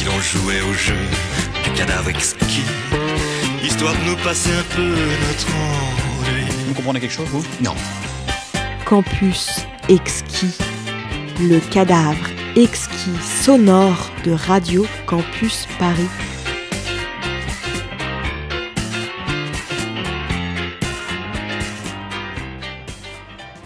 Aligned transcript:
si 0.00 0.06
l'on 0.06 0.18
jouait 0.20 0.62
au 0.62 0.72
jeu 0.72 0.96
du 1.62 1.70
cadavre 1.72 2.08
exquis, 2.08 2.64
histoire 3.62 3.92
de 3.92 4.10
nous 4.10 4.16
passer 4.24 4.48
un 4.50 4.74
peu 4.74 4.82
notre 4.82 5.46
ennui. 5.54 6.46
Vous 6.68 6.72
comprenez 6.72 7.00
quelque 7.00 7.12
chose, 7.12 7.28
vous? 7.28 7.44
Non. 7.62 7.74
Campus 8.86 9.66
exquis. 9.90 10.56
Le 11.38 11.58
cadavre 11.70 12.30
exquis 12.56 13.18
sonore 13.42 14.10
de 14.24 14.32
Radio 14.32 14.86
Campus 15.04 15.66
Paris. 15.78 16.08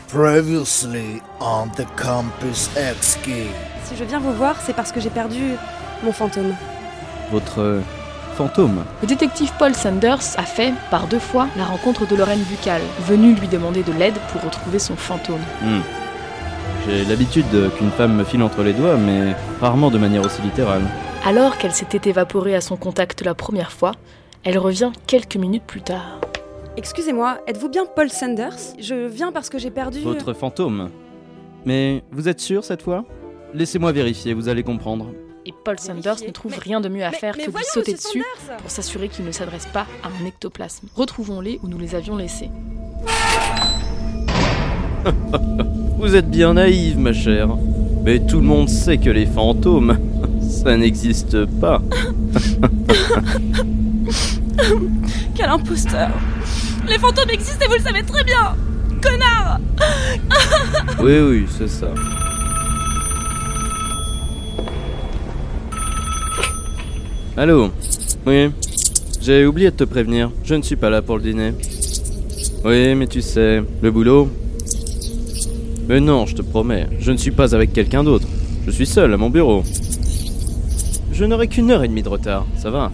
Previously 0.09 1.23
on 1.41 1.69
the 1.69 1.87
Campus 1.97 2.71
Exquis. 2.77 3.51
Si 3.85 3.97
je 3.97 4.03
viens 4.03 4.19
vous 4.19 4.33
voir, 4.33 4.57
c'est 4.65 4.75
parce 4.75 4.91
que 4.91 5.01
j'ai 5.01 5.11
perdu 5.11 5.57
mon 6.03 6.13
fantôme. 6.13 6.55
Votre 7.31 7.61
euh, 7.61 7.81
fantôme 8.35 8.85
Le 9.03 9.07
détective 9.07 9.53
Paul 9.59 9.75
Sanders 9.75 10.37
a 10.37 10.43
fait, 10.43 10.73
par 10.91 11.07
deux 11.07 11.19
fois, 11.19 11.49
la 11.57 11.65
rencontre 11.65 12.07
de 12.07 12.17
Lorraine 12.17 12.43
Buccal, 12.43 12.83
venue 13.07 13.35
lui 13.35 13.49
demander 13.49 13.83
de 13.83 13.93
l'aide 13.93 14.19
pour 14.33 14.43
retrouver 14.43 14.79
son 14.79 14.97
fantôme. 14.97 15.41
Hmm. 15.63 15.81
J'ai 16.87 17.05
l'habitude 17.05 17.47
qu'une 17.79 17.91
femme 17.91 18.15
me 18.15 18.25
file 18.25 18.43
entre 18.43 18.63
les 18.63 18.75
doigts, 18.75 18.97
mais 18.97 19.35
rarement 19.61 19.91
de 19.91 19.99
manière 19.99 20.25
aussi 20.25 20.43
littérale. 20.43 20.83
Alors 21.25 21.57
qu'elle 21.57 21.73
s'était 21.73 22.11
évaporée 22.11 22.55
à 22.55 22.61
son 22.61 22.77
contact 22.77 23.23
la 23.23 23.35
première 23.35 23.73
fois, 23.73 23.93
elle 24.43 24.59
revient 24.59 24.93
quelques 25.07 25.37
minutes 25.37 25.63
plus 25.67 25.81
tard. 25.81 26.21
Excusez-moi, 26.77 27.39
êtes-vous 27.47 27.71
bien 27.71 27.87
Paul 27.87 28.11
Sanders? 28.11 28.75
Je 28.79 29.07
viens 29.07 29.33
parce 29.33 29.49
que 29.49 29.59
j'ai 29.59 29.71
perdu. 29.71 30.01
Votre 30.01 30.35
fantôme 30.35 30.91
Mais 31.65 32.03
vous 32.11 32.29
êtes 32.29 32.41
sûr 32.41 32.65
cette 32.65 32.83
fois? 32.83 33.05
Laissez-moi 33.55 33.93
vérifier, 33.93 34.35
vous 34.35 34.49
allez 34.49 34.63
comprendre. 34.63 35.07
Et 35.47 35.53
Paul 35.65 35.79
Sanders 35.79 36.17
ne 36.27 36.31
trouve 36.33 36.59
rien 36.59 36.81
de 36.81 36.89
mieux 36.89 37.05
à 37.05 37.11
Mais- 37.11 37.19
faire 37.19 37.35
mais 37.37 37.43
que 37.43 37.49
de 37.49 37.53
voyons, 37.53 37.67
sauter 37.73 37.93
monsieur 37.93 38.09
dessus 38.21 38.25
Sanders 38.47 38.57
pour 38.59 38.71
s'assurer 38.71 39.09
qu'il 39.09 39.25
ne 39.27 39.33
s'adresse 39.33 39.67
pas 39.67 39.87
à 40.03 40.09
un 40.23 40.27
ectoplasme. 40.27 40.87
Retrouvons-les 40.97 41.61
où 41.63 41.69
nous 41.69 41.79
les 41.79 41.95
avions 41.95 42.17
laissés. 42.17 42.51
Vous 45.99 46.15
êtes 46.17 46.31
bien 46.31 46.55
naïve, 46.55 46.99
ma 46.99 47.13
chère. 47.13 47.49
Mais 48.05 48.21
tout 48.21 48.37
le 48.37 48.43
monde 48.47 48.69
sait 48.69 48.97
que 48.99 49.11
les 49.11 49.27
fantômes, 49.27 49.99
ça 50.65 50.77
n'existe 50.77 51.45
pas. 51.61 51.81
Quel 55.35 55.49
imposteur 55.51 56.11
Les 56.89 56.99
fantômes 56.99 57.31
existent 57.31 57.65
et 57.65 57.69
vous 57.69 57.75
le 57.75 57.81
savez 57.81 58.03
très 58.03 58.25
bien 58.25 58.57
Connard 59.03 59.61
Oui, 61.03 61.19
oui, 61.21 61.47
c'est 61.59 61.69
ça. 61.69 61.89
Allô 67.37 67.71
Oui. 68.27 68.51
J'ai 69.21 69.45
oublié 69.45 69.73
de 69.73 69.77
te 69.77 69.83
prévenir, 69.83 70.31
je 70.45 70.55
ne 70.55 70.63
suis 70.63 70.77
pas 70.77 70.89
là 70.89 71.03
pour 71.03 71.17
le 71.17 71.23
dîner. 71.23 71.53
Oui, 72.65 72.95
mais 72.95 73.09
tu 73.09 73.23
sais, 73.23 73.61
le 73.83 73.91
boulot. 73.91 74.29
Mais 75.89 75.99
non, 75.99 76.27
je 76.27 76.37
te 76.37 76.43
promets, 76.43 76.87
je 77.01 77.11
ne 77.11 77.17
suis 77.17 77.33
pas 77.33 77.53
avec 77.53 77.73
quelqu'un 77.73 78.05
d'autre. 78.05 78.29
Je 78.65 78.71
suis 78.71 78.87
seul 78.87 79.13
à 79.13 79.17
mon 79.17 79.31
bureau. 79.31 79.65
Je 81.11 81.25
n'aurai 81.25 81.49
qu'une 81.49 81.73
heure 81.73 81.83
et 81.83 81.89
demie 81.89 82.05
de 82.05 82.09
retard, 82.09 82.47
ça 82.57 82.71
va 82.71 82.93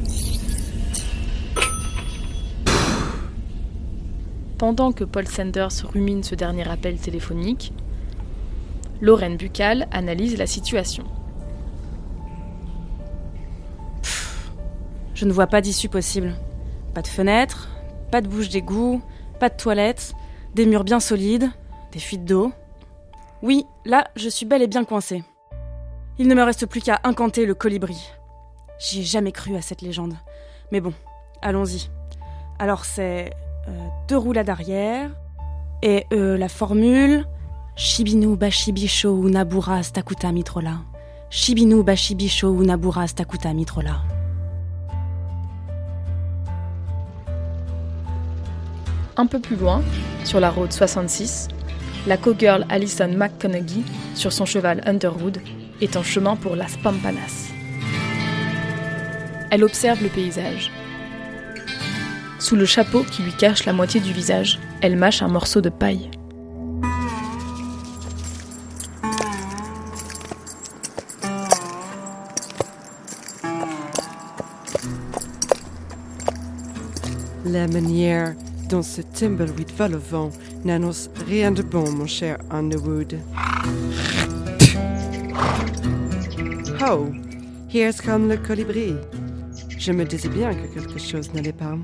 Pendant 4.56 4.92
que 4.92 5.04
Paul 5.04 5.28
Sanders 5.28 5.84
rumine 5.92 6.22
ce 6.22 6.34
dernier 6.34 6.66
appel 6.66 6.96
téléphonique, 6.96 7.74
Lorraine 9.02 9.36
Buccal 9.36 9.86
analyse 9.92 10.38
la 10.38 10.46
situation. 10.46 11.04
Je 15.20 15.26
ne 15.26 15.32
vois 15.32 15.48
pas 15.48 15.60
d'issue 15.60 15.90
possible. 15.90 16.34
Pas 16.94 17.02
de 17.02 17.06
fenêtre, 17.06 17.68
pas 18.10 18.22
de 18.22 18.26
bouche 18.26 18.48
d'égout, 18.48 19.02
pas 19.38 19.50
de 19.50 19.54
toilette, 19.54 20.14
des 20.54 20.64
murs 20.64 20.82
bien 20.82 20.98
solides, 20.98 21.50
des 21.92 21.98
fuites 21.98 22.24
d'eau. 22.24 22.52
Oui, 23.42 23.66
là, 23.84 24.06
je 24.16 24.30
suis 24.30 24.46
bel 24.46 24.62
et 24.62 24.66
bien 24.66 24.82
coincée. 24.82 25.22
Il 26.16 26.26
ne 26.26 26.34
me 26.34 26.42
reste 26.42 26.64
plus 26.64 26.80
qu'à 26.80 27.00
incanter 27.04 27.44
le 27.44 27.52
colibri. 27.52 27.98
J'y 28.78 29.00
ai 29.00 29.02
jamais 29.02 29.30
cru 29.30 29.56
à 29.56 29.60
cette 29.60 29.82
légende. 29.82 30.14
Mais 30.72 30.80
bon, 30.80 30.94
allons-y. 31.42 31.90
Alors 32.58 32.86
c'est 32.86 33.34
euh, 33.68 33.88
deux 34.08 34.16
roulades 34.16 34.48
arrière 34.48 35.10
et 35.82 36.06
euh, 36.14 36.38
la 36.38 36.48
formule 36.48 37.26
Shibinu 37.76 38.36
bashibisho 38.38 39.12
unabura 39.12 39.82
stakuta 39.82 40.32
mitrola. 40.32 40.78
Shibinu 41.28 41.82
bashibisho 41.82 42.50
unabura 42.50 43.06
stakuta 43.06 43.52
mitrola. 43.52 44.19
Un 49.20 49.26
peu 49.26 49.38
plus 49.38 49.56
loin, 49.56 49.82
sur 50.24 50.40
la 50.40 50.48
route 50.48 50.72
66, 50.72 51.48
la 52.06 52.16
cowgirl 52.16 52.64
Alison 52.70 53.12
McConaughey, 53.14 53.82
sur 54.14 54.32
son 54.32 54.46
cheval 54.46 54.80
Underwood, 54.86 55.42
est 55.82 55.94
en 55.98 56.02
chemin 56.02 56.36
pour 56.36 56.56
Las 56.56 56.78
Pampanas. 56.78 57.50
Elle 59.50 59.62
observe 59.62 60.02
le 60.02 60.08
paysage. 60.08 60.72
Sous 62.38 62.56
le 62.56 62.64
chapeau 62.64 63.02
qui 63.02 63.22
lui 63.22 63.34
cache 63.34 63.66
la 63.66 63.74
moitié 63.74 64.00
du 64.00 64.14
visage, 64.14 64.58
elle 64.80 64.96
mâche 64.96 65.20
un 65.20 65.28
morceau 65.28 65.60
de 65.60 65.68
paille. 65.68 66.10
Dont 78.70 78.82
ce 78.82 79.02
tumbleweed 79.02 79.70
va 79.76 79.88
le 79.88 79.96
vent 79.96 80.30
n'annonce 80.64 81.10
rien 81.26 81.50
de 81.50 81.62
bon, 81.62 81.90
mon 81.90 82.06
cher 82.06 82.38
Underwood. 82.50 83.18
Oh, 86.88 87.08
here's 87.68 88.00
comme 88.00 88.28
le 88.28 88.36
colibri. 88.36 88.94
Je 89.76 89.92
me 89.92 90.04
disais 90.04 90.28
bien 90.28 90.54
que 90.54 90.66
quelque 90.72 90.98
chose 90.98 91.32
n'allait 91.34 91.52
pas. 91.52 91.76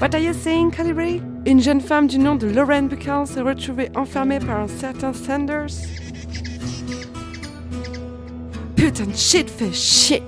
What 0.00 0.14
are 0.14 0.20
you 0.20 0.32
saying, 0.32 0.70
colibri? 0.70 1.20
Une 1.44 1.60
jeune 1.60 1.80
femme 1.80 2.06
du 2.06 2.18
nom 2.18 2.36
de 2.36 2.46
Lauren 2.46 2.88
Buccal 2.88 3.26
s'est 3.26 3.40
retrouvée 3.40 3.90
enfermée 3.96 4.38
par 4.38 4.60
un 4.60 4.68
certain 4.68 5.12
Sanders? 5.12 5.74
Putain 8.76 9.12
shit 9.14 9.50
fait 9.50 9.72
chier! 9.72 10.22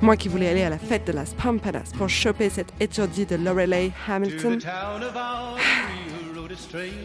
Moi 0.00 0.16
qui 0.16 0.28
voulais 0.28 0.48
aller 0.48 0.62
à 0.62 0.70
la 0.70 0.78
fête 0.78 1.06
de 1.06 1.12
Las 1.12 1.34
Pampanas 1.34 1.92
pour 1.96 2.08
choper 2.08 2.50
cette 2.50 2.72
étourdie 2.80 3.26
de 3.26 3.36
Lorelei 3.36 3.90
Hamilton, 4.06 4.60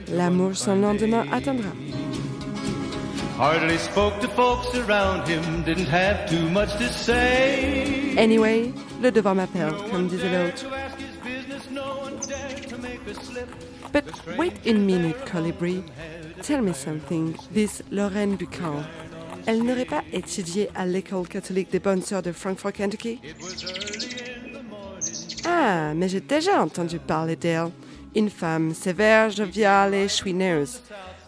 l'amour 0.10 0.56
sans 0.56 0.76
lendemain 0.76 1.26
attendra. 1.32 1.70
Hardly 3.40 3.80
spoke 3.80 4.20
to 4.20 4.28
folks 4.30 4.76
around 4.76 5.28
him, 5.28 5.64
didn't 5.66 5.90
have 5.90 6.30
too 6.30 6.48
much 6.50 6.70
to 6.78 6.88
say. 6.88 8.14
Anyway, 8.16 8.72
le 9.02 9.12
devoir 9.12 9.34
m'appelle, 9.34 9.74
comme 9.90 10.08
disait 10.08 10.30
l'autre. 10.30 10.68
But 13.92 14.04
wait 14.38 14.54
a 14.68 14.74
minute, 14.74 15.18
Colibri. 15.26 15.84
Tell 16.44 16.62
me 16.62 16.74
something. 16.74 17.36
This 17.52 17.82
Lorraine 17.92 18.36
Buchan, 18.36 18.84
elle 19.46 19.64
n'aurait 19.64 19.86
pas 19.86 20.04
étudié 20.12 20.70
à 20.76 20.86
l'école 20.86 21.28
catholique 21.28 21.72
des 21.72 21.80
Bonnes 21.80 22.02
Sœurs 22.02 22.22
de 22.22 22.32
Frankfort, 22.32 22.74
Kentucky? 22.74 23.20
Ah, 25.46 25.94
mais 25.96 26.08
j'ai 26.10 26.22
déjà 26.22 26.62
entendu 26.62 27.00
parler 27.00 27.36
d'elle. 27.36 27.70
Une 28.16 28.30
femme 28.30 28.74
sévère, 28.74 29.30
joviale 29.30 29.94
et 29.94 30.08
chouineuse. 30.08 30.82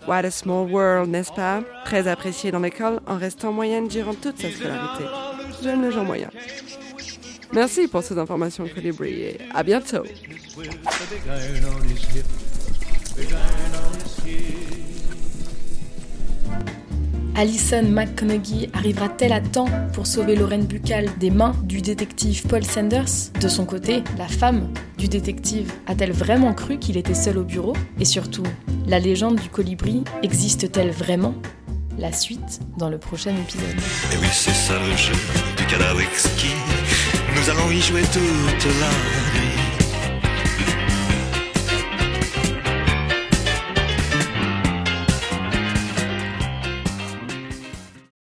What 0.07 0.23
a 0.25 0.31
small 0.31 0.71
world, 0.71 1.09
n'est-ce 1.09 1.31
pas? 1.33 1.63
Très 1.83 2.07
appréciée 2.07 2.51
dans 2.51 2.59
l'école 2.59 2.99
en 3.07 3.17
restant 3.17 3.51
moyenne 3.51 3.87
durant 3.87 4.13
toute 4.13 4.39
sa 4.39 4.51
scolarité. 4.51 5.05
J'aime 5.63 5.81
les 5.81 5.91
gens 5.91 6.03
moyens. 6.03 6.31
Merci 7.51 7.87
pour 7.87 8.03
ces 8.03 8.17
informations, 8.17 8.67
Colibri, 8.67 9.21
et 9.21 9.37
à 9.53 9.63
bientôt. 9.63 10.03
Alison 17.37 17.83
McConaughey 17.83 18.69
arrivera-t-elle 18.73 19.33
à 19.33 19.41
temps 19.41 19.67
pour 19.91 20.07
sauver 20.07 20.37
Lorraine 20.37 20.65
Buccal 20.65 21.09
des 21.19 21.31
mains 21.31 21.53
du 21.63 21.81
détective 21.81 22.43
Paul 22.47 22.63
Sanders? 22.63 23.31
De 23.41 23.49
son 23.49 23.65
côté, 23.65 24.03
la 24.17 24.29
femme 24.29 24.69
du 24.97 25.09
détective 25.09 25.69
a-t-elle 25.85 26.13
vraiment 26.13 26.53
cru 26.53 26.79
qu'il 26.79 26.95
était 26.95 27.13
seul 27.13 27.37
au 27.37 27.43
bureau? 27.43 27.73
Et 27.99 28.05
surtout, 28.05 28.45
la 28.87 28.99
légende 28.99 29.35
du 29.35 29.49
colibri 29.49 30.05
existe-t-elle 30.23 30.91
vraiment? 30.91 31.35
La 31.97 32.13
suite 32.13 32.61
dans 32.77 32.89
le 32.89 32.99
prochain 32.99 33.31
épisode. 33.31 33.75
Et 34.13 34.17
oui, 34.17 34.27
c'est 34.31 34.53
ça 34.53 34.75
le 34.79 34.95
jeu 34.95 35.13
du. 35.57 36.53
Nous 37.35 37.49
allons 37.49 37.69
y 37.69 37.81
jouer. 37.81 38.01